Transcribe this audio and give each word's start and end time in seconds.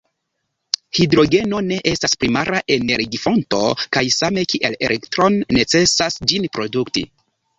Hidrogeno 0.99 1.59
ne 1.65 1.75
estas 1.91 2.15
primara 2.23 2.61
energi-fonto, 2.77 3.61
kaj 3.97 4.03
same 4.15 4.47
kiel 4.53 4.77
elektron, 4.89 5.37
necesas 5.59 6.17
ĝin 6.33 6.49
produkti. 6.59 7.05